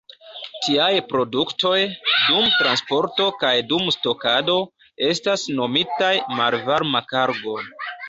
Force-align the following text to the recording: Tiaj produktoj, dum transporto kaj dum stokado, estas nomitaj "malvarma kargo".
Tiaj 0.67 0.87
produktoj, 1.11 1.75
dum 2.13 2.49
transporto 2.55 3.29
kaj 3.45 3.53
dum 3.73 3.93
stokado, 3.99 4.59
estas 5.13 5.47
nomitaj 5.63 6.13
"malvarma 6.41 7.09
kargo". 7.17 7.59